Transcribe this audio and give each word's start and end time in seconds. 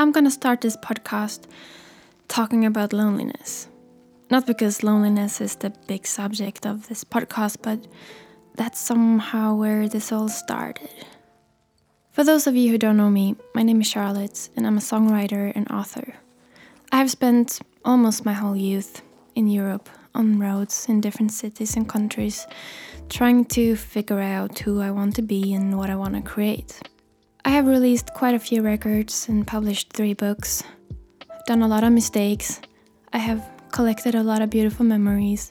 I'm 0.00 0.12
gonna 0.12 0.30
start 0.30 0.62
this 0.62 0.78
podcast 0.78 1.40
talking 2.26 2.64
about 2.64 2.94
loneliness. 2.94 3.68
Not 4.30 4.46
because 4.46 4.82
loneliness 4.82 5.42
is 5.42 5.56
the 5.56 5.74
big 5.88 6.06
subject 6.06 6.64
of 6.64 6.88
this 6.88 7.04
podcast, 7.04 7.58
but 7.60 7.86
that's 8.54 8.80
somehow 8.80 9.56
where 9.56 9.90
this 9.90 10.10
all 10.10 10.30
started. 10.30 10.88
For 12.12 12.24
those 12.24 12.46
of 12.46 12.56
you 12.56 12.70
who 12.70 12.78
don't 12.78 12.96
know 12.96 13.10
me, 13.10 13.36
my 13.54 13.62
name 13.62 13.82
is 13.82 13.88
Charlotte, 13.88 14.48
and 14.56 14.66
I'm 14.66 14.78
a 14.78 14.80
songwriter 14.80 15.52
and 15.54 15.70
author. 15.70 16.14
I 16.90 16.96
have 16.96 17.10
spent 17.10 17.60
almost 17.84 18.24
my 18.24 18.32
whole 18.32 18.56
youth 18.56 19.02
in 19.34 19.48
Europe, 19.48 19.90
on 20.14 20.38
roads 20.38 20.86
in 20.88 21.02
different 21.02 21.32
cities 21.32 21.76
and 21.76 21.86
countries, 21.86 22.46
trying 23.10 23.44
to 23.56 23.76
figure 23.76 24.20
out 24.20 24.60
who 24.60 24.80
I 24.80 24.92
want 24.92 25.14
to 25.16 25.22
be 25.22 25.52
and 25.52 25.76
what 25.76 25.90
I 25.90 25.96
want 25.96 26.14
to 26.14 26.22
create. 26.22 26.80
I 27.42 27.50
have 27.50 27.66
released 27.66 28.12
quite 28.12 28.34
a 28.34 28.38
few 28.38 28.60
records 28.60 29.26
and 29.28 29.46
published 29.46 29.94
three 29.94 30.12
books. 30.12 30.62
I've 31.30 31.46
done 31.46 31.62
a 31.62 31.68
lot 31.68 31.84
of 31.84 31.92
mistakes. 31.92 32.60
I 33.14 33.18
have 33.18 33.48
collected 33.72 34.14
a 34.14 34.22
lot 34.22 34.42
of 34.42 34.50
beautiful 34.50 34.84
memories, 34.84 35.50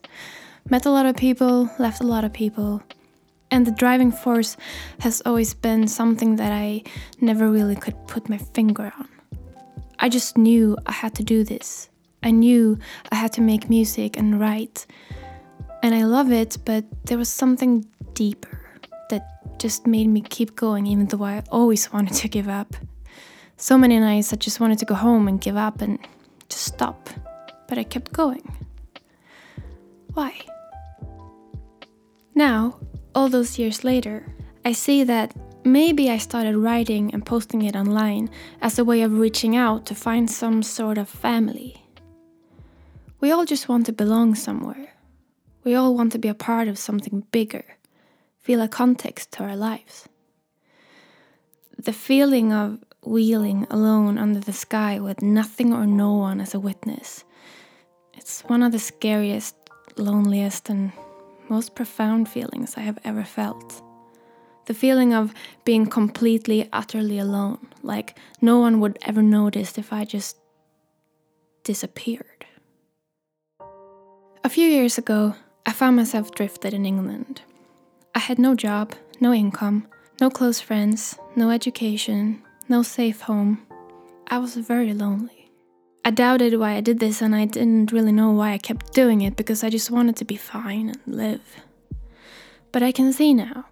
met 0.70 0.86
a 0.86 0.92
lot 0.92 1.08
of 1.08 1.16
people, 1.16 1.68
left 1.80 2.02
a 2.02 2.06
lot 2.06 2.24
of 2.24 2.32
people. 2.32 2.84
And 3.50 3.66
the 3.66 3.72
driving 3.72 4.12
force 4.12 4.56
has 5.00 5.24
always 5.26 5.56
been 5.56 5.88
something 5.88 6.36
that 6.36 6.52
I 6.52 6.84
never 7.22 7.50
really 7.50 7.76
could 7.76 7.96
put 8.08 8.30
my 8.30 8.38
finger 8.38 8.94
on. 9.00 9.10
I 9.98 10.10
just 10.10 10.38
knew 10.38 10.78
I 10.86 10.92
had 10.92 11.16
to 11.16 11.24
do 11.24 11.44
this. 11.44 11.90
I 12.22 12.30
knew 12.30 12.78
I 13.12 13.16
had 13.16 13.34
to 13.34 13.42
make 13.42 13.68
music 13.68 14.16
and 14.16 14.40
write. 14.40 14.86
And 15.82 15.96
I 15.96 16.04
love 16.04 16.32
it, 16.32 16.58
but 16.66 16.86
there 17.06 17.18
was 17.18 17.30
something 17.30 17.86
deeper 18.14 18.59
just 19.60 19.86
made 19.86 20.08
me 20.08 20.22
keep 20.22 20.56
going, 20.56 20.88
even 20.88 21.08
though 21.08 21.24
I 21.24 21.44
always 21.52 21.92
wanted 21.92 22.14
to 22.16 22.28
give 22.28 22.48
up. 22.48 22.76
So 23.58 23.78
many 23.78 24.00
nights 24.00 24.34
I 24.34 24.38
just 24.38 24.60
wanted 24.60 24.80
to 24.80 24.86
go 24.86 24.96
home 24.96 25.28
and 25.28 25.42
give 25.42 25.58
up 25.58 25.82
and 25.82 26.00
just 26.48 26.64
stop 26.66 27.10
but 27.70 27.78
I 27.78 27.84
kept 27.84 28.12
going. 28.12 28.42
Why? 30.14 30.34
Now, 32.34 32.80
all 33.14 33.30
those 33.30 33.60
years 33.60 33.84
later, 33.84 34.26
I 34.66 34.72
see 34.72 35.04
that 35.04 35.34
maybe 35.64 36.10
I 36.10 36.18
started 36.18 36.58
writing 36.58 37.14
and 37.14 37.26
posting 37.26 37.62
it 37.62 37.76
online 37.76 38.30
as 38.62 38.80
a 38.80 38.84
way 38.84 39.04
of 39.04 39.20
reaching 39.20 39.56
out 39.56 39.86
to 39.86 39.96
find 39.96 40.30
some 40.30 40.64
sort 40.64 40.98
of 40.98 41.08
family. 41.08 41.86
We 43.22 43.32
all 43.32 43.46
just 43.46 43.70
want 43.70 43.86
to 43.86 43.94
belong 43.94 44.34
somewhere. 44.36 44.94
We 45.64 45.76
all 45.76 45.94
want 45.94 46.12
to 46.14 46.20
be 46.20 46.30
a 46.30 46.34
part 46.34 46.68
of 46.68 46.80
something 46.80 47.26
bigger, 47.32 47.66
feel 48.50 48.62
a 48.62 48.68
context 48.68 49.32
to 49.32 49.44
our 49.44 49.56
lives. 49.56 50.10
The 51.78 51.94
feeling 51.94 52.52
of 52.52 52.84
wheeling 53.06 53.68
alone 53.70 54.18
under 54.18 54.40
the 54.40 54.54
sky 54.54 55.00
with 55.00 55.22
nothing 55.22 55.72
or 55.72 55.86
no 55.86 56.16
one 56.16 56.42
as 56.42 56.56
a 56.56 56.60
witness 56.60 57.26
it's 58.16 58.42
one 58.42 58.64
of 58.64 58.72
the 58.72 58.80
scariest, 58.80 59.56
loneliest, 59.98 60.68
and 60.68 60.92
most 61.48 61.76
profound 61.76 62.28
feelings 62.28 62.74
I 62.76 62.80
have 62.80 62.98
ever 63.04 63.24
felt. 63.24 63.84
The 64.66 64.74
feeling 64.74 65.14
of 65.14 65.32
being 65.64 65.86
completely, 65.86 66.68
utterly 66.74 67.20
alone, 67.20 67.68
like 67.84 68.18
no 68.42 68.58
one 68.58 68.80
would 68.80 68.98
ever 69.04 69.22
notice 69.22 69.78
if 69.78 69.94
I 69.94 70.06
just 70.06 70.38
disappeared. 71.64 72.48
A 74.44 74.50
few 74.50 74.68
years 74.68 74.98
ago, 74.98 75.36
I 75.68 75.72
found 75.72 75.96
myself 75.98 76.32
drifted 76.32 76.74
in 76.74 76.88
England. 76.88 77.44
I 78.16 78.20
had 78.20 78.40
no 78.40 78.56
job, 78.56 78.94
no 79.20 79.34
income, 79.34 79.88
no 80.20 80.30
close 80.30 80.60
friends, 80.60 81.18
no 81.36 81.52
education, 81.52 82.42
no 82.68 82.84
safe 82.84 83.22
home. 83.22 83.66
I 84.28 84.40
was 84.40 84.56
very 84.56 84.94
lonely. 84.94 85.52
I 86.04 86.12
doubted 86.12 86.58
why 86.58 86.74
I 86.74 86.82
did 86.82 87.00
this 87.00 87.22
and 87.22 87.36
I 87.36 87.46
didn't 87.46 87.92
really 87.92 88.12
know 88.12 88.32
why 88.32 88.54
I 88.54 88.58
kept 88.58 88.94
doing 88.94 89.22
it 89.22 89.36
because 89.36 89.64
I 89.64 89.70
just 89.70 89.92
wanted 89.92 90.16
to 90.18 90.26
be 90.26 90.38
fine 90.38 90.90
and 90.90 91.00
live. 91.06 91.42
But 92.72 92.84
I 92.84 92.92
can 92.92 93.14
see 93.14 93.34
now. 93.34 93.66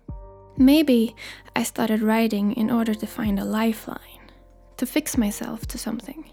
Maybe 0.57 1.15
I 1.55 1.63
started 1.63 2.01
writing 2.01 2.53
in 2.53 2.69
order 2.69 2.93
to 2.93 3.07
find 3.07 3.39
a 3.39 3.45
lifeline, 3.45 4.31
to 4.77 4.85
fix 4.85 5.17
myself 5.17 5.67
to 5.67 5.77
something. 5.77 6.29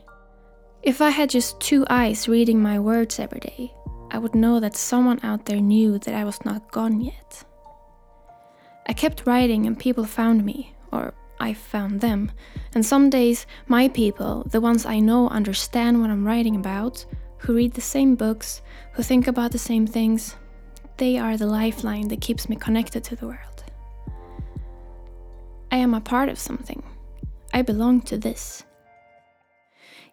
If 0.83 1.01
I 1.01 1.11
had 1.11 1.31
just 1.31 1.61
two 1.61 1.87
eyes 1.89 2.29
reading 2.29 2.61
my 2.61 2.79
words 2.79 3.19
every 3.19 3.41
day, 3.41 3.73
I 4.11 4.19
would 4.19 4.35
know 4.35 4.61
that 4.61 4.77
someone 4.77 5.21
out 5.23 5.47
there 5.47 5.61
knew 5.61 5.99
that 6.01 6.15
I 6.15 6.25
was 6.25 6.45
not 6.45 6.71
gone 6.71 7.01
yet. 7.01 7.45
I 8.95 8.97
kept 8.97 9.27
writing 9.27 9.67
and 9.67 9.77
people 9.77 10.05
found 10.05 10.45
me, 10.45 10.73
or 10.93 11.15
I 11.41 11.53
found 11.53 12.01
them. 12.01 12.31
And 12.77 12.87
some 12.87 13.11
days, 13.11 13.45
my 13.67 13.89
people, 13.89 14.45
the 14.47 14.61
ones 14.61 14.87
I 14.87 15.01
know 15.01 15.29
understand 15.31 16.01
what 16.01 16.11
I'm 16.11 16.25
writing 16.25 16.55
about, 16.55 17.05
who 17.39 17.57
read 17.57 17.75
the 17.75 17.81
same 17.81 18.15
books, 18.15 18.63
who 18.93 19.03
think 19.03 19.27
about 19.27 19.51
the 19.51 19.59
same 19.59 19.85
things, 19.85 20.37
they 20.99 21.19
are 21.19 21.37
the 21.37 21.49
lifeline 21.49 22.07
that 22.07 22.21
keeps 22.21 22.49
me 22.49 22.55
connected 22.55 23.03
to 23.03 23.17
the 23.17 23.27
world. 23.27 23.65
I 25.73 25.79
am 25.79 25.93
a 25.93 26.01
part 26.01 26.29
of 26.29 26.39
something. 26.39 26.81
I 27.53 27.63
belong 27.63 28.01
to 28.03 28.17
this. 28.17 28.63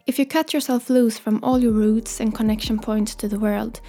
If 0.07 0.17
you 0.17 0.25
cut 0.25 0.55
yourself 0.55 0.89
loose 0.89 1.19
from 1.19 1.39
all 1.43 1.59
your 1.59 1.71
roots 1.71 2.19
and 2.19 2.33
connection 2.33 2.79
points 2.79 3.13
to 3.13 3.27
the 3.27 3.39
world, 3.39 3.79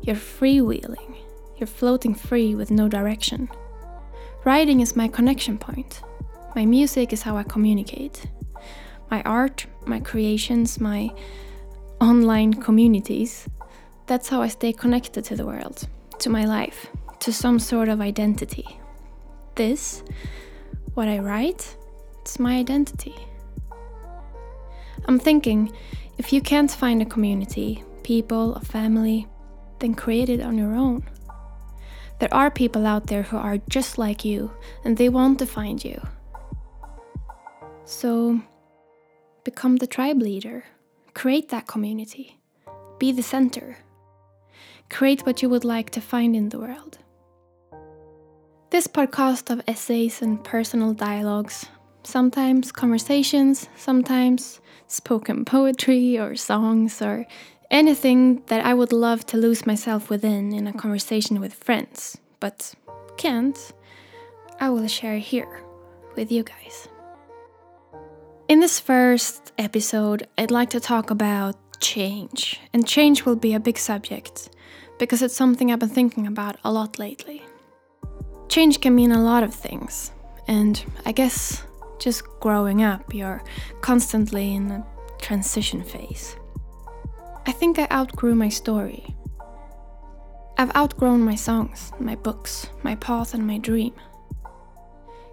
you're 0.00 0.16
freewheeling. 0.16 1.16
You're 1.58 1.66
floating 1.66 2.14
free 2.14 2.54
with 2.54 2.70
no 2.70 2.88
direction. 2.88 3.50
Writing 4.48 4.80
is 4.80 4.96
my 4.96 5.08
connection 5.08 5.58
point. 5.58 6.00
My 6.56 6.64
music 6.64 7.12
is 7.12 7.20
how 7.20 7.36
I 7.36 7.42
communicate. 7.42 8.24
My 9.10 9.20
art, 9.24 9.66
my 9.84 10.00
creations, 10.00 10.80
my 10.80 11.10
online 12.00 12.54
communities, 12.54 13.46
that's 14.06 14.30
how 14.30 14.40
I 14.40 14.48
stay 14.48 14.72
connected 14.72 15.22
to 15.24 15.36
the 15.36 15.44
world, 15.44 15.86
to 16.20 16.30
my 16.30 16.46
life, 16.46 16.86
to 17.18 17.30
some 17.30 17.58
sort 17.58 17.90
of 17.90 18.00
identity. 18.00 18.66
This, 19.54 20.02
what 20.94 21.08
I 21.08 21.18
write, 21.18 21.76
it's 22.22 22.38
my 22.38 22.56
identity. 22.56 23.16
I'm 25.04 25.18
thinking 25.18 25.70
if 26.16 26.32
you 26.32 26.40
can't 26.40 26.70
find 26.70 27.02
a 27.02 27.04
community, 27.14 27.84
people, 28.02 28.54
a 28.54 28.64
family, 28.64 29.28
then 29.80 29.94
create 29.94 30.30
it 30.30 30.40
on 30.40 30.56
your 30.56 30.74
own. 30.74 31.04
There 32.18 32.32
are 32.34 32.50
people 32.50 32.86
out 32.86 33.06
there 33.06 33.22
who 33.22 33.36
are 33.36 33.58
just 33.68 33.96
like 33.96 34.24
you, 34.24 34.50
and 34.84 34.96
they 34.96 35.08
want 35.08 35.38
to 35.38 35.46
find 35.46 35.84
you. 35.84 36.00
So 37.84 38.40
become 39.44 39.76
the 39.76 39.86
tribe 39.86 40.20
leader, 40.20 40.64
create 41.14 41.48
that 41.50 41.66
community, 41.66 42.38
be 42.98 43.12
the 43.12 43.22
center, 43.22 43.78
create 44.90 45.24
what 45.24 45.42
you 45.42 45.48
would 45.48 45.64
like 45.64 45.90
to 45.90 46.00
find 46.00 46.34
in 46.34 46.48
the 46.48 46.58
world. 46.58 46.98
This 48.70 48.86
podcast 48.86 49.50
of 49.50 49.62
essays 49.66 50.20
and 50.20 50.42
personal 50.42 50.92
dialogues, 50.92 51.66
sometimes 52.02 52.72
conversations, 52.72 53.68
sometimes 53.76 54.60
spoken 54.88 55.44
poetry 55.44 56.18
or 56.18 56.36
songs 56.36 57.00
or 57.00 57.26
anything 57.70 58.42
that 58.46 58.64
I 58.64 58.74
would 58.74 58.92
love 58.92 59.26
to 59.26 59.36
lose 59.36 59.66
myself 59.66 60.10
within 60.10 60.52
in 60.52 60.66
a 60.66 60.72
conversation 60.72 61.40
with 61.40 61.54
friends, 61.54 62.18
but 62.40 62.74
can't, 63.16 63.58
I 64.60 64.70
will 64.70 64.86
share 64.88 65.18
here 65.18 65.62
with 66.16 66.32
you 66.32 66.42
guys. 66.42 66.88
In 68.48 68.60
this 68.60 68.80
first 68.80 69.52
episode, 69.58 70.26
I'd 70.38 70.50
like 70.50 70.70
to 70.70 70.80
talk 70.80 71.10
about 71.10 71.56
change. 71.80 72.60
And 72.72 72.86
change 72.86 73.24
will 73.24 73.36
be 73.36 73.54
a 73.54 73.60
big 73.60 73.78
subject 73.78 74.50
because 74.98 75.22
it's 75.22 75.36
something 75.36 75.70
I've 75.70 75.78
been 75.78 75.88
thinking 75.88 76.26
about 76.26 76.56
a 76.64 76.72
lot 76.72 76.98
lately. 76.98 77.42
Change 78.48 78.80
can 78.80 78.94
mean 78.94 79.12
a 79.12 79.22
lot 79.22 79.42
of 79.42 79.54
things, 79.54 80.10
and 80.48 80.82
I 81.04 81.12
guess 81.12 81.62
just 81.98 82.24
growing 82.40 82.82
up, 82.82 83.12
you're 83.12 83.42
constantly 83.82 84.54
in 84.54 84.70
a 84.70 84.86
transition 85.20 85.84
phase. 85.84 86.36
I 87.48 87.52
think 87.52 87.78
I 87.78 87.88
outgrew 87.90 88.34
my 88.34 88.50
story. 88.50 89.16
I've 90.58 90.76
outgrown 90.76 91.22
my 91.22 91.34
songs, 91.34 91.92
my 91.98 92.14
books, 92.14 92.66
my 92.82 92.94
path, 92.96 93.32
and 93.32 93.46
my 93.46 93.56
dream. 93.56 93.94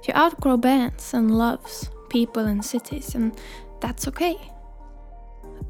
You 0.07 0.13
outgrow 0.13 0.55
bands 0.55 1.13
and 1.13 1.37
loves, 1.37 1.89
people 2.09 2.45
and 2.45 2.63
cities, 2.63 3.15
and 3.15 3.37
that's 3.81 4.07
okay. 4.07 4.37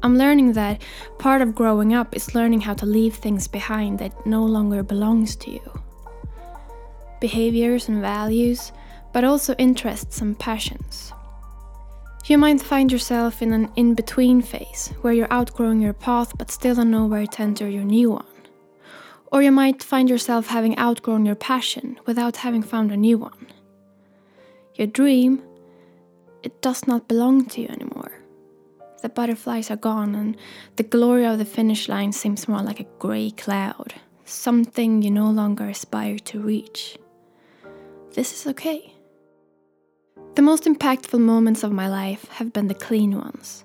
I'm 0.04 0.16
learning 0.16 0.52
that 0.52 0.82
part 1.18 1.42
of 1.42 1.56
growing 1.56 1.92
up 1.94 2.14
is 2.14 2.32
learning 2.32 2.60
how 2.60 2.74
to 2.74 2.86
leave 2.86 3.16
things 3.16 3.48
behind 3.48 3.98
that 3.98 4.24
no 4.24 4.44
longer 4.44 4.84
belongs 4.84 5.34
to 5.36 5.50
you. 5.50 5.80
Behaviors 7.20 7.88
and 7.88 8.00
values, 8.00 8.70
but 9.12 9.24
also 9.24 9.54
interests 9.54 10.20
and 10.20 10.38
passions. 10.38 11.12
You 12.26 12.38
might 12.38 12.60
find 12.60 12.90
yourself 12.90 13.40
in 13.40 13.52
an 13.52 13.70
in 13.76 13.94
between 13.94 14.42
phase 14.42 14.92
where 15.02 15.12
you're 15.12 15.32
outgrowing 15.32 15.80
your 15.80 15.92
path 15.92 16.36
but 16.36 16.50
still 16.50 16.74
don't 16.74 16.90
know 16.90 17.06
where 17.06 17.24
to 17.24 17.42
enter 17.42 17.68
your 17.68 17.84
new 17.84 18.10
one. 18.10 18.26
Or 19.30 19.42
you 19.42 19.52
might 19.52 19.80
find 19.80 20.10
yourself 20.10 20.48
having 20.48 20.76
outgrown 20.76 21.24
your 21.24 21.36
passion 21.36 22.00
without 22.04 22.38
having 22.38 22.62
found 22.62 22.90
a 22.90 22.96
new 22.96 23.16
one. 23.16 23.46
Your 24.74 24.88
dream 24.88 25.40
it 26.42 26.60
does 26.62 26.86
not 26.88 27.06
belong 27.06 27.46
to 27.46 27.60
you 27.60 27.68
anymore. 27.68 28.12
The 29.02 29.08
butterflies 29.08 29.70
are 29.70 29.76
gone, 29.76 30.14
and 30.14 30.36
the 30.76 30.82
glory 30.82 31.26
of 31.26 31.38
the 31.38 31.44
finish 31.44 31.88
line 31.88 32.12
seems 32.12 32.48
more 32.48 32.62
like 32.62 32.80
a 32.80 32.86
grey 32.98 33.30
cloud, 33.30 33.94
something 34.24 35.02
you 35.02 35.10
no 35.10 35.30
longer 35.30 35.68
aspire 35.68 36.18
to 36.20 36.40
reach. 36.40 36.98
This 38.14 38.32
is 38.32 38.46
okay. 38.48 38.95
The 40.36 40.42
most 40.42 40.64
impactful 40.64 41.18
moments 41.18 41.62
of 41.62 41.72
my 41.72 41.88
life 41.88 42.28
have 42.32 42.52
been 42.52 42.68
the 42.68 42.74
clean 42.74 43.16
ones. 43.16 43.64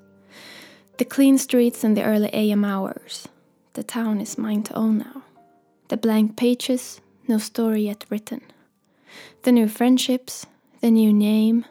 The 0.99 1.03
clean 1.03 1.37
streets 1.37 1.83
in 1.83 1.95
the 1.95 2.03
early 2.05 2.29
AM 2.31 2.63
hours. 2.63 3.27
The 3.73 3.83
town 3.83 4.21
is 4.21 4.37
mine 4.37 4.63
to 4.63 4.77
own 4.77 4.99
now. 4.99 5.23
The 5.89 5.97
blank 5.97 6.37
pages, 6.37 7.01
no 7.27 7.39
story 7.39 7.81
yet 7.81 8.05
written. 8.09 8.39
The 9.43 9.51
new 9.51 9.67
friendships, 9.67 10.45
the 10.79 10.91
new 10.91 11.11
name, 11.11 11.65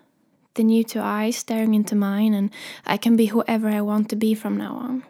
the 0.52 0.64
new 0.64 0.84
two 0.84 1.00
eyes 1.00 1.36
staring 1.36 1.72
into 1.72 1.96
mine, 1.96 2.34
and 2.34 2.50
I 2.84 2.98
can 2.98 3.16
be 3.16 3.24
whoever 3.24 3.70
I 3.70 3.80
want 3.80 4.10
to 4.10 4.16
be 4.16 4.34
from 4.34 4.58
now 4.58 4.74
on. 4.74 5.02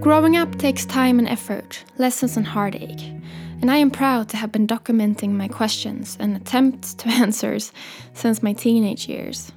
Growing 0.00 0.36
up 0.36 0.56
takes 0.58 0.86
time 0.86 1.18
and 1.18 1.26
effort, 1.26 1.82
lessons 1.98 2.36
and 2.36 2.46
heartache, 2.46 3.12
and 3.60 3.70
I 3.70 3.76
am 3.76 3.90
proud 3.90 4.28
to 4.30 4.36
have 4.36 4.52
been 4.52 4.66
documenting 4.66 5.30
my 5.30 5.48
questions 5.48 6.16
and 6.20 6.36
attempts 6.36 6.94
to 6.94 7.08
answers 7.24 7.72
since 8.14 8.42
my 8.42 8.52
teenage 8.52 9.08
years. 9.08 9.52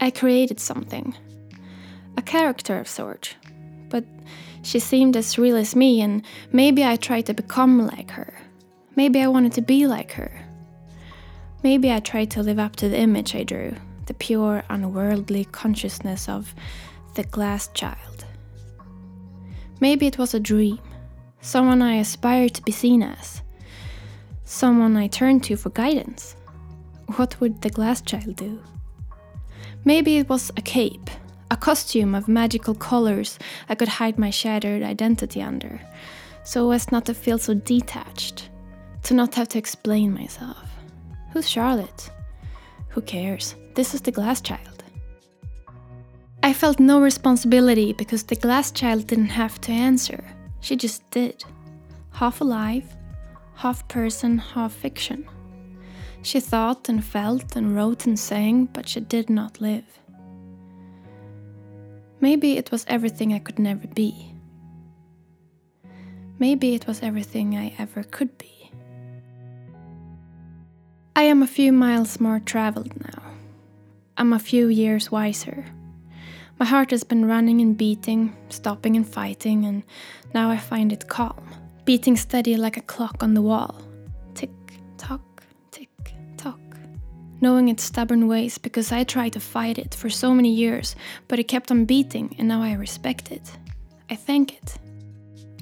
I 0.00 0.10
created 0.10 0.60
something, 0.60 1.14
a 2.16 2.22
character 2.22 2.78
of 2.78 2.88
sort, 2.88 3.36
but 3.88 4.04
she 4.62 4.78
seemed 4.78 5.16
as 5.16 5.38
real 5.38 5.56
as 5.56 5.76
me, 5.76 6.00
and 6.00 6.22
maybe 6.52 6.84
I 6.84 6.96
tried 6.96 7.26
to 7.26 7.34
become 7.34 7.86
like 7.86 8.10
her. 8.10 8.34
Maybe 8.94 9.20
I 9.20 9.28
wanted 9.28 9.52
to 9.52 9.62
be 9.62 9.86
like 9.86 10.12
her. 10.12 10.32
Maybe 11.62 11.90
I 11.90 12.00
tried 12.00 12.30
to 12.32 12.42
live 12.42 12.58
up 12.58 12.76
to 12.76 12.88
the 12.88 12.98
image 12.98 13.34
I 13.34 13.42
drew, 13.42 13.74
the 14.06 14.14
pure, 14.14 14.62
unworldly 14.68 15.46
consciousness 15.46 16.28
of 16.28 16.54
the 17.14 17.24
glass 17.24 17.68
child. 17.68 18.24
Maybe 19.80 20.06
it 20.06 20.18
was 20.18 20.32
a 20.34 20.40
dream, 20.40 20.78
someone 21.40 21.82
I 21.82 21.96
aspire 21.96 22.48
to 22.48 22.62
be 22.62 22.72
seen 22.72 23.02
as, 23.02 23.42
someone 24.44 24.96
I 24.96 25.06
turn 25.06 25.40
to 25.40 25.56
for 25.56 25.70
guidance. 25.70 26.36
What 27.16 27.40
would 27.40 27.62
the 27.62 27.70
glass 27.70 28.00
child 28.00 28.36
do? 28.36 28.60
Maybe 29.84 30.18
it 30.18 30.28
was 30.28 30.50
a 30.56 30.62
cape, 30.62 31.08
a 31.50 31.56
costume 31.56 32.14
of 32.14 32.26
magical 32.26 32.74
colors 32.74 33.38
I 33.68 33.74
could 33.76 33.88
hide 33.88 34.18
my 34.18 34.30
shattered 34.30 34.82
identity 34.82 35.40
under, 35.40 35.80
so 36.42 36.70
as 36.72 36.90
not 36.90 37.06
to 37.06 37.14
feel 37.14 37.38
so 37.38 37.54
detached, 37.54 38.48
to 39.04 39.14
not 39.14 39.34
have 39.36 39.48
to 39.50 39.58
explain 39.58 40.12
myself. 40.12 40.68
Who's 41.32 41.48
Charlotte? 41.48 42.10
Who 42.88 43.02
cares? 43.02 43.54
This 43.74 43.94
is 43.94 44.00
the 44.00 44.10
glass 44.10 44.40
child. 44.40 44.82
I 46.42 46.52
felt 46.52 46.80
no 46.80 47.00
responsibility 47.00 47.92
because 47.92 48.22
the 48.22 48.36
glass 48.36 48.70
child 48.70 49.06
didn't 49.06 49.26
have 49.26 49.60
to 49.62 49.72
answer. 49.72 50.24
She 50.66 50.74
just 50.74 51.08
did. 51.12 51.44
Half 52.10 52.40
alive, 52.40 52.96
half 53.54 53.86
person, 53.86 54.38
half 54.38 54.72
fiction. 54.72 55.24
She 56.22 56.40
thought 56.40 56.88
and 56.88 57.04
felt 57.04 57.54
and 57.54 57.76
wrote 57.76 58.04
and 58.04 58.18
sang, 58.18 58.64
but 58.72 58.88
she 58.88 58.98
did 58.98 59.30
not 59.30 59.60
live. 59.60 59.84
Maybe 62.20 62.56
it 62.56 62.72
was 62.72 62.84
everything 62.88 63.32
I 63.32 63.38
could 63.38 63.60
never 63.60 63.86
be. 63.86 64.34
Maybe 66.40 66.74
it 66.74 66.88
was 66.88 67.00
everything 67.00 67.56
I 67.56 67.72
ever 67.78 68.02
could 68.02 68.36
be. 68.36 68.72
I 71.14 71.22
am 71.22 71.44
a 71.44 71.46
few 71.46 71.72
miles 71.72 72.18
more 72.18 72.40
traveled 72.40 73.00
now. 73.00 73.22
I'm 74.16 74.32
a 74.32 74.40
few 74.40 74.66
years 74.66 75.12
wiser. 75.12 75.64
My 76.58 76.64
heart 76.64 76.90
has 76.90 77.04
been 77.04 77.26
running 77.26 77.60
and 77.60 77.76
beating, 77.76 78.34
stopping 78.48 78.96
and 78.96 79.06
fighting, 79.06 79.66
and 79.66 79.82
now 80.32 80.50
I 80.50 80.56
find 80.56 80.90
it 80.90 81.06
calm, 81.06 81.44
beating 81.84 82.16
steady 82.16 82.56
like 82.56 82.78
a 82.78 82.82
clock 82.82 83.22
on 83.22 83.34
the 83.34 83.42
wall. 83.42 83.82
Tick 84.34 84.50
tock, 84.96 85.42
tick 85.70 85.90
tock. 86.38 86.58
Knowing 87.42 87.68
its 87.68 87.84
stubborn 87.84 88.26
ways 88.26 88.56
because 88.56 88.90
I 88.90 89.04
tried 89.04 89.34
to 89.34 89.40
fight 89.40 89.76
it 89.76 89.94
for 89.94 90.08
so 90.08 90.32
many 90.32 90.50
years, 90.50 90.96
but 91.28 91.38
it 91.38 91.44
kept 91.48 91.70
on 91.70 91.84
beating, 91.84 92.34
and 92.38 92.48
now 92.48 92.62
I 92.62 92.72
respect 92.72 93.30
it. 93.30 93.52
I 94.08 94.16
thank 94.16 94.54
it. 94.54 94.78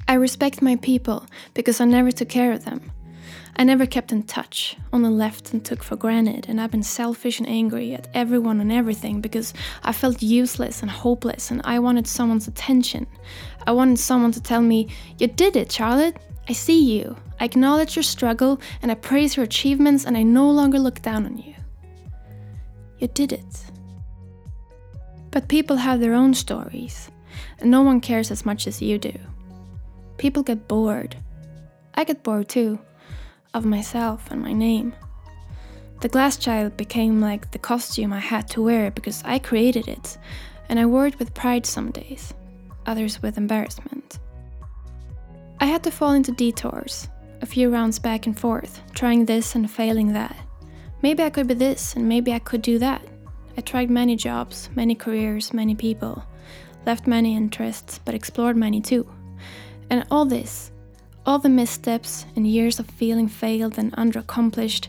I 0.07 0.13
respect 0.13 0.61
my 0.61 0.77
people 0.77 1.25
because 1.53 1.81
I 1.81 1.85
never 1.85 2.11
took 2.11 2.29
care 2.29 2.53
of 2.53 2.63
them. 2.63 2.91
I 3.57 3.63
never 3.63 3.85
kept 3.85 4.11
in 4.11 4.23
touch, 4.23 4.75
only 4.91 5.09
left 5.09 5.53
and 5.53 5.63
took 5.63 5.81
for 5.81 5.95
granted, 5.95 6.47
and 6.49 6.59
I've 6.59 6.71
been 6.71 6.83
selfish 6.83 7.39
and 7.39 7.47
angry 7.47 7.93
at 7.93 8.09
everyone 8.13 8.59
and 8.59 8.71
everything 8.71 9.21
because 9.21 9.53
I 9.81 9.93
felt 9.93 10.21
useless 10.21 10.81
and 10.81 10.91
hopeless 10.91 11.51
and 11.51 11.61
I 11.63 11.79
wanted 11.79 12.05
someone's 12.05 12.49
attention. 12.49 13.07
I 13.65 13.71
wanted 13.71 13.99
someone 13.99 14.33
to 14.33 14.41
tell 14.41 14.61
me, 14.61 14.89
You 15.19 15.27
did 15.27 15.55
it, 15.55 15.71
Charlotte. 15.71 16.17
I 16.49 16.53
see 16.53 16.99
you. 16.99 17.15
I 17.39 17.45
acknowledge 17.45 17.95
your 17.95 18.03
struggle 18.03 18.59
and 18.81 18.91
I 18.91 18.95
praise 18.95 19.37
your 19.37 19.45
achievements 19.45 20.05
and 20.05 20.17
I 20.17 20.23
no 20.23 20.49
longer 20.51 20.77
look 20.77 21.01
down 21.01 21.25
on 21.25 21.37
you. 21.37 21.55
You 22.99 23.07
did 23.07 23.31
it. 23.31 23.65
But 25.31 25.47
people 25.47 25.77
have 25.77 25.99
their 25.99 26.13
own 26.13 26.33
stories, 26.33 27.09
and 27.59 27.71
no 27.71 27.81
one 27.81 27.99
cares 27.99 28.31
as 28.31 28.45
much 28.45 28.67
as 28.67 28.81
you 28.81 28.97
do. 28.97 29.13
People 30.17 30.43
get 30.43 30.67
bored. 30.67 31.15
I 31.93 32.03
get 32.03 32.23
bored 32.23 32.49
too 32.49 32.79
of 33.55 33.65
myself 33.65 34.29
and 34.29 34.41
my 34.41 34.53
name. 34.53 34.93
The 36.01 36.09
glass 36.09 36.35
child 36.37 36.75
became 36.75 37.21
like 37.21 37.51
the 37.51 37.57
costume 37.57 38.11
I 38.11 38.19
had 38.19 38.49
to 38.49 38.61
wear 38.61 38.91
because 38.91 39.23
I 39.25 39.39
created 39.39 39.87
it, 39.87 40.17
and 40.67 40.77
I 40.77 40.85
wore 40.85 41.07
it 41.07 41.17
with 41.17 41.33
pride 41.33 41.65
some 41.65 41.89
days, 41.91 42.33
others 42.85 43.21
with 43.21 43.37
embarrassment. 43.37 44.19
I 45.61 45.67
had 45.67 45.83
to 45.83 45.91
fall 45.91 46.11
into 46.11 46.33
detours, 46.33 47.07
a 47.41 47.45
few 47.45 47.69
rounds 47.69 47.97
back 47.97 48.25
and 48.25 48.37
forth, 48.37 48.81
trying 48.93 49.25
this 49.25 49.55
and 49.55 49.71
failing 49.71 50.11
that. 50.13 50.35
Maybe 51.01 51.23
I 51.23 51.29
could 51.29 51.47
be 51.47 51.53
this, 51.53 51.95
and 51.95 52.09
maybe 52.09 52.33
I 52.33 52.39
could 52.39 52.61
do 52.61 52.77
that. 52.79 53.01
I 53.57 53.61
tried 53.61 53.89
many 53.89 54.17
jobs, 54.17 54.69
many 54.75 54.95
careers, 54.95 55.53
many 55.53 55.75
people, 55.75 56.25
left 56.85 57.07
many 57.07 57.37
interests, 57.37 58.01
but 58.03 58.15
explored 58.15 58.57
many 58.57 58.81
too. 58.81 59.09
And 59.89 60.05
all 60.11 60.25
this 60.25 60.71
all 61.25 61.39
the 61.39 61.49
missteps 61.49 62.25
and 62.35 62.45
years 62.45 62.79
of 62.79 62.87
feeling 62.87 63.27
failed 63.27 63.77
and 63.77 63.91
underaccomplished, 63.93 64.87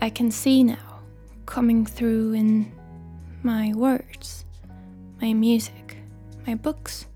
I 0.00 0.10
can 0.10 0.30
see 0.30 0.62
now 0.62 1.00
coming 1.46 1.84
through 1.84 2.34
in 2.34 2.72
my 3.42 3.72
words, 3.74 4.44
my 5.20 5.32
music, 5.32 5.96
my 6.46 6.54
books, 6.54 7.06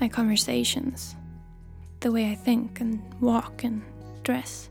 my 0.00 0.08
conversations, 0.08 1.14
the 2.00 2.10
way 2.10 2.30
I 2.30 2.34
think 2.34 2.80
and 2.80 3.02
walk 3.20 3.64
and 3.64 3.82
dress. 4.22 4.70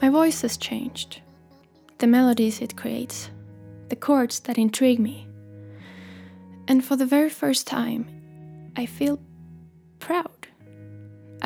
My 0.00 0.10
voice 0.10 0.42
has 0.42 0.56
changed, 0.56 1.20
the 1.98 2.06
melodies 2.06 2.60
it 2.60 2.76
creates, 2.76 3.30
the 3.88 3.96
chords 3.96 4.40
that 4.40 4.58
intrigue 4.58 5.00
me. 5.00 5.26
And 6.68 6.84
for 6.84 6.96
the 6.96 7.06
very 7.06 7.30
first 7.30 7.66
time, 7.66 8.06
I 8.76 8.86
feel 8.86 9.18
proud. 9.98 10.35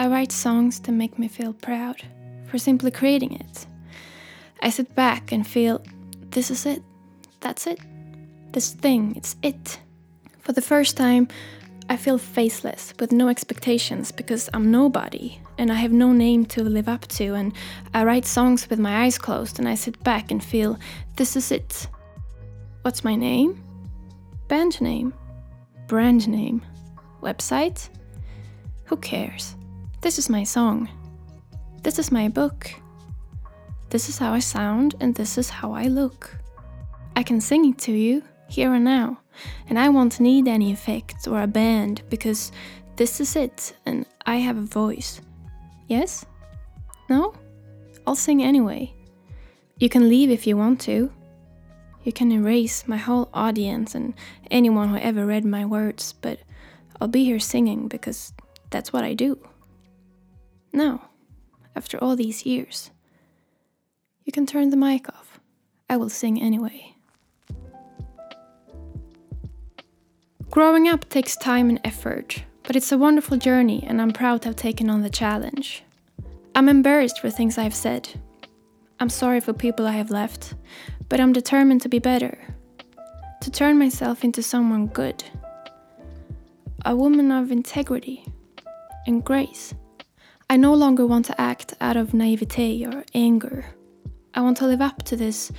I 0.01 0.07
write 0.07 0.33
songs 0.33 0.81
to 0.81 0.93
make 0.93 1.19
me 1.19 1.29
feel 1.29 1.53
proud 1.53 2.03
for 2.47 2.57
simply 2.57 2.91
creating 2.91 3.35
it. 3.35 3.67
I 4.63 4.71
sit 4.71 4.95
back 4.95 5.31
and 5.31 5.47
feel 5.47 5.85
this 6.31 6.51
is 6.51 6.65
it. 6.65 6.83
That's 7.41 7.67
it. 7.67 7.81
This 8.51 8.73
thing, 8.73 9.13
it's 9.15 9.37
it. 9.43 9.79
For 10.39 10.55
the 10.55 10.63
first 10.63 10.97
time, 10.97 11.29
I 11.91 11.99
feel 11.99 12.17
faceless 12.17 12.95
with 12.99 13.13
no 13.13 13.29
expectations 13.29 14.11
because 14.11 14.49
I'm 14.55 14.71
nobody 14.71 15.39
and 15.59 15.71
I 15.71 15.75
have 15.75 15.93
no 15.93 16.13
name 16.13 16.47
to 16.47 16.65
live 16.65 16.89
up 16.89 17.07
to. 17.19 17.35
And 17.35 17.53
I 17.93 18.05
write 18.05 18.25
songs 18.25 18.71
with 18.71 18.79
my 18.79 19.05
eyes 19.05 19.19
closed 19.19 19.59
and 19.59 19.69
I 19.69 19.75
sit 19.75 20.03
back 20.03 20.31
and 20.31 20.43
feel 20.43 20.79
this 21.17 21.37
is 21.37 21.53
it. 21.53 21.89
What's 22.81 23.05
my 23.05 23.17
name? 23.17 23.63
Band 24.49 24.81
name? 24.81 25.13
Brand 25.89 26.27
name? 26.27 26.65
Website? 27.21 27.91
Who 28.87 28.97
cares? 28.97 29.57
This 30.03 30.19
is 30.19 30.31
my 30.31 30.45
song. 30.45 30.89
This 31.83 31.99
is 31.99 32.11
my 32.11 32.31
book. 32.31 32.71
This 33.91 34.09
is 34.09 34.17
how 34.17 34.33
I 34.33 34.39
sound 34.39 34.95
and 34.99 35.15
this 35.15 35.37
is 35.37 35.51
how 35.51 35.73
I 35.73 35.89
look. 35.89 36.39
I 37.17 37.23
can 37.23 37.39
sing 37.39 37.69
it 37.69 37.79
to 37.81 37.93
you 37.93 38.23
here 38.49 38.73
and 38.73 38.85
now, 38.85 39.21
and 39.69 39.79
I 39.79 39.91
won't 39.91 40.19
need 40.19 40.49
any 40.49 40.73
effects 40.73 41.27
or 41.27 41.43
a 41.43 41.47
band 41.47 42.01
because 42.09 42.51
this 42.97 43.21
is 43.21 43.37
it 43.37 43.77
and 43.85 44.07
I 44.25 44.37
have 44.37 44.57
a 44.57 44.63
voice. 44.63 45.21
Yes? 45.87 46.25
No? 47.11 47.35
I'll 48.07 48.17
sing 48.17 48.43
anyway. 48.43 48.95
You 49.77 49.91
can 49.91 50.09
leave 50.09 50.31
if 50.31 50.47
you 50.47 50.57
want 50.57 50.81
to. 50.83 51.13
You 52.05 52.13
can 52.15 52.33
erase 52.33 52.89
my 52.89 52.97
whole 52.97 53.29
audience 53.35 53.95
and 53.95 54.15
anyone 54.51 54.89
who 54.89 54.97
ever 54.97 55.27
read 55.27 55.45
my 55.45 55.67
words, 55.67 56.15
but 56.15 56.39
I'll 57.03 57.09
be 57.09 57.25
here 57.27 57.39
singing 57.39 57.87
because 57.87 58.33
that's 58.71 58.95
what 58.95 59.05
I 59.05 59.13
do. 59.13 59.39
Now, 60.73 61.11
after 61.75 61.99
all 61.99 62.17
these 62.17 62.47
years, 62.47 62.91
you 64.25 64.33
can 64.33 64.47
turn 64.47 64.71
the 64.71 64.77
mic 64.77 65.09
off. 65.09 65.41
I 65.89 65.97
will 65.97 66.09
sing 66.09 66.41
anyway. 66.41 66.95
Growing 70.51 70.89
up 70.89 71.09
takes 71.09 71.37
time 71.37 71.69
and 71.69 71.81
effort, 71.85 72.45
but 72.65 72.77
it's 72.77 72.93
a 72.93 72.99
wonderful 72.99 73.37
journey 73.37 73.85
and 73.87 74.01
I'm 74.01 74.13
proud 74.13 74.43
to 74.43 74.49
have 74.49 74.57
taken 74.57 74.91
on 74.91 75.03
the 75.03 75.11
challenge. 75.11 75.85
I'm 76.55 76.69
embarrassed 76.69 77.21
for 77.21 77.31
things 77.31 77.57
I've 77.57 77.75
said. 77.75 78.09
I'm 78.99 79.09
sorry 79.09 79.41
for 79.41 79.53
people 79.53 79.87
I 79.87 79.93
have 79.93 80.11
left, 80.11 80.55
but 81.09 81.21
I'm 81.21 81.33
determined 81.33 81.83
to 81.83 81.89
be 81.89 81.99
better. 81.99 82.39
To 83.43 83.51
turn 83.51 83.79
myself 83.79 84.25
into 84.25 84.43
someone 84.43 84.89
good. 84.89 85.25
A 86.85 86.95
woman 86.95 87.33
of 87.33 87.51
integrity 87.51 88.25
and 89.07 89.25
grace. 89.25 89.73
I 90.51 90.57
no 90.57 90.75
longer 90.75 91.07
want 91.07 91.27
to 91.27 91.41
act 91.41 91.75
out 91.81 91.97
of 91.97 92.13
naivete 92.13 92.85
or 92.85 93.05
anger. 93.15 93.67
I 94.35 94.41
want 94.41 94.57
to 94.57 94.67
live 94.67 94.81
up 94.81 95.05
to 95.05 95.15
this, 95.15 95.53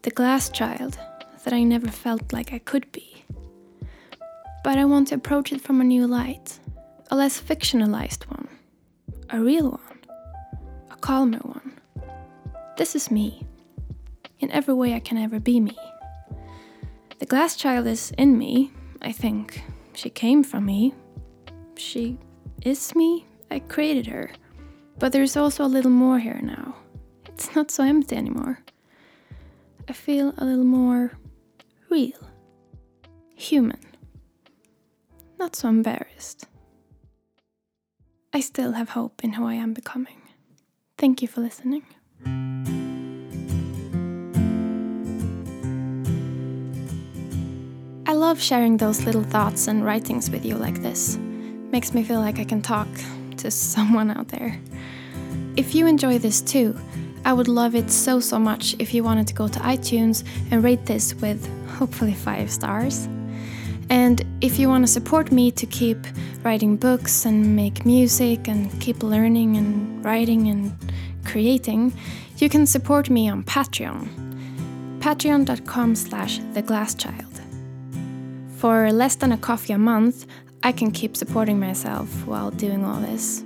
the 0.00 0.10
glass 0.10 0.48
child 0.48 0.98
that 1.44 1.52
I 1.52 1.62
never 1.64 1.88
felt 1.88 2.32
like 2.32 2.54
I 2.54 2.58
could 2.58 2.90
be. 2.90 3.26
But 4.64 4.78
I 4.78 4.86
want 4.86 5.08
to 5.08 5.16
approach 5.16 5.52
it 5.52 5.60
from 5.60 5.82
a 5.82 5.84
new 5.84 6.06
light, 6.06 6.60
a 7.10 7.14
less 7.14 7.38
fictionalized 7.38 8.24
one, 8.30 8.48
a 9.28 9.38
real 9.38 9.72
one, 9.72 10.00
a 10.90 10.96
calmer 10.96 11.40
one. 11.40 11.78
This 12.78 12.96
is 12.96 13.10
me, 13.10 13.42
in 14.40 14.50
every 14.50 14.72
way 14.72 14.94
I 14.94 15.00
can 15.00 15.18
ever 15.18 15.40
be 15.40 15.60
me. 15.60 15.76
The 17.18 17.26
glass 17.26 17.54
child 17.54 17.86
is 17.86 18.12
in 18.16 18.38
me, 18.38 18.72
I 19.02 19.12
think. 19.12 19.62
She 19.92 20.08
came 20.08 20.42
from 20.42 20.64
me. 20.64 20.94
She 21.76 22.16
is 22.62 22.94
me. 22.94 23.27
I 23.50 23.60
created 23.60 24.06
her. 24.06 24.30
But 24.98 25.12
there's 25.12 25.36
also 25.36 25.64
a 25.64 25.66
little 25.66 25.90
more 25.90 26.18
here 26.18 26.40
now. 26.42 26.74
It's 27.26 27.54
not 27.56 27.70
so 27.70 27.84
empty 27.84 28.16
anymore. 28.16 28.60
I 29.88 29.92
feel 29.92 30.34
a 30.36 30.44
little 30.44 30.64
more 30.64 31.12
real, 31.88 32.18
human, 33.34 33.80
not 35.38 35.56
so 35.56 35.68
embarrassed. 35.68 36.46
I 38.34 38.40
still 38.40 38.72
have 38.72 38.90
hope 38.90 39.24
in 39.24 39.32
who 39.32 39.46
I 39.46 39.54
am 39.54 39.72
becoming. 39.72 40.20
Thank 40.98 41.22
you 41.22 41.28
for 41.28 41.40
listening. 41.40 41.84
I 48.06 48.12
love 48.12 48.42
sharing 48.42 48.76
those 48.76 49.04
little 49.04 49.22
thoughts 49.22 49.68
and 49.68 49.84
writings 49.84 50.30
with 50.30 50.44
you 50.44 50.56
like 50.56 50.82
this. 50.82 51.16
Makes 51.72 51.94
me 51.94 52.02
feel 52.02 52.20
like 52.20 52.38
I 52.38 52.44
can 52.44 52.60
talk 52.60 52.88
to 53.38 53.50
someone 53.50 54.10
out 54.10 54.28
there. 54.28 54.58
If 55.56 55.74
you 55.74 55.86
enjoy 55.86 56.18
this 56.18 56.40
too, 56.40 56.78
I 57.24 57.32
would 57.32 57.48
love 57.48 57.74
it 57.74 57.90
so, 57.90 58.20
so 58.20 58.38
much 58.38 58.76
if 58.78 58.94
you 58.94 59.02
wanted 59.02 59.26
to 59.28 59.34
go 59.34 59.48
to 59.48 59.58
iTunes 59.60 60.24
and 60.50 60.62
rate 60.62 60.86
this 60.86 61.14
with 61.14 61.46
hopefully 61.68 62.14
five 62.14 62.50
stars. 62.50 63.08
And 63.90 64.24
if 64.40 64.58
you 64.58 64.68
want 64.68 64.84
to 64.84 64.92
support 64.92 65.32
me 65.32 65.50
to 65.52 65.66
keep 65.66 65.98
writing 66.42 66.76
books 66.76 67.24
and 67.24 67.56
make 67.56 67.84
music 67.86 68.48
and 68.48 68.70
keep 68.80 69.02
learning 69.02 69.56
and 69.56 70.04
writing 70.04 70.48
and 70.48 70.72
creating, 71.24 71.92
you 72.36 72.48
can 72.48 72.66
support 72.66 73.10
me 73.10 73.28
on 73.28 73.42
Patreon. 73.44 74.08
Patreon.com 75.00 75.94
slash 75.94 76.40
theglasschild. 76.54 77.24
For 78.56 78.92
less 78.92 79.16
than 79.16 79.32
a 79.32 79.38
coffee 79.38 79.72
a 79.72 79.78
month, 79.78 80.26
I 80.62 80.72
can 80.72 80.90
keep 80.90 81.16
supporting 81.16 81.60
myself 81.60 82.26
while 82.26 82.50
doing 82.50 82.84
all 82.84 83.00
this. 83.00 83.44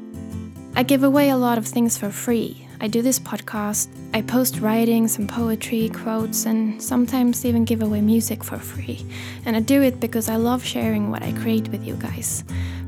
I 0.75 0.83
give 0.83 1.05
away 1.05 1.29
a 1.29 1.37
lot 1.37 1.59
of 1.59 1.67
things 1.67 1.99
for 1.99 2.11
free. 2.11 2.67
I 2.81 2.89
do 2.89 3.03
this 3.03 3.21
podcast, 3.21 3.89
I 4.15 4.23
post 4.23 4.59
writings 4.59 5.19
and 5.19 5.29
poetry, 5.29 5.91
quotes, 5.91 6.47
and 6.47 6.83
sometimes 6.83 7.45
even 7.45 7.65
give 7.65 7.83
away 7.83 8.01
music 8.01 8.43
for 8.43 8.59
free. 8.59 9.07
And 9.45 9.55
I 9.55 9.61
do 9.61 9.83
it 9.83 10.01
because 10.01 10.29
I 10.29 10.37
love 10.37 10.65
sharing 10.65 11.11
what 11.11 11.23
I 11.23 11.33
create 11.33 11.69
with 11.69 11.87
you 11.87 11.95
guys. 11.97 12.43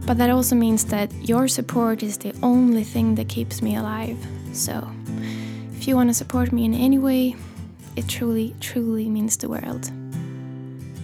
But 0.07 0.19
that 0.19 0.31
also 0.31 0.57
means 0.57 0.87
that 0.87 1.13
your 1.23 1.47
support 1.47 2.03
is 2.03 2.19
the 2.19 2.35
only 2.43 2.85
thing 2.85 3.15
that 3.15 3.29
keeps 3.29 3.63
me 3.63 3.77
alive. 3.77 4.19
So, 4.53 4.91
if 5.77 5.87
you 5.87 5.95
want 5.97 6.11
to 6.11 6.15
support 6.15 6.53
me 6.53 6.65
in 6.65 6.75
any 6.75 6.99
way, 6.99 7.37
it 7.95 8.09
truly, 8.09 8.55
truly 8.61 9.09
means 9.09 9.37
the 9.37 9.49
world. 9.49 9.91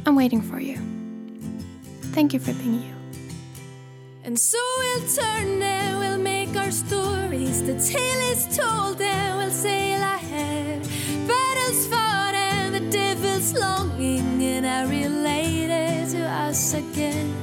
I'm 0.05 0.17
waiting 0.17 0.43
for 0.43 0.59
you. 0.59 0.79
Thank 2.13 2.33
you 2.33 2.41
for 2.41 2.53
being 2.55 2.83
you. 2.83 3.00
And 4.23 4.39
so 4.39 4.59
we'll 4.79 5.09
turn 5.09 5.63
and 5.63 5.99
we'll 5.99 6.19
make 6.19 6.55
our 6.55 6.71
stories. 6.71 7.63
The 7.63 7.73
tale 7.81 8.23
is 8.31 8.55
told 8.55 9.01
and 9.01 9.39
we'll 9.39 9.51
sail 9.51 10.03
ahead. 10.03 10.83
Battles 11.27 11.87
fought 11.87 12.35
and 12.35 12.75
the 12.75 12.91
devil's 12.91 13.55
longing, 13.55 14.43
and 14.43 14.67
I 14.67 14.83
relate 14.83 15.71
it 15.71 16.11
to 16.11 16.23
us 16.29 16.75
again. 16.75 17.35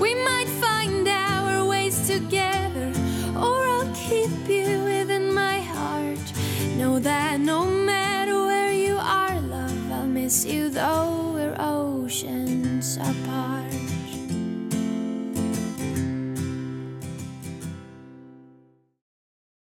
We 0.00 0.14
might 0.24 0.48
find 0.60 1.06
our 1.06 1.64
ways 1.64 2.08
together, 2.08 2.92
or 3.36 3.68
I'll 3.68 3.94
keep 3.94 4.48
you 4.48 4.82
within 4.82 5.32
my 5.32 5.60
heart. 5.60 6.26
Know 6.76 6.98
that 6.98 7.38
no 7.38 7.66
matter 7.66 8.34
where 8.34 8.72
you 8.72 8.96
are, 8.96 9.40
love, 9.42 9.92
I'll 9.92 10.06
miss 10.06 10.44
you 10.44 10.70
though 10.70 11.32
we're 11.34 11.56
oceans 11.58 12.96
apart. 12.96 13.65